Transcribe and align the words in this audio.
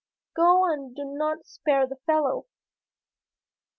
"Go 0.35 0.65
and 0.65 0.95
do 0.95 1.05
not 1.05 1.45
spare 1.45 1.85
the 1.85 1.97
fellow." 2.07 2.47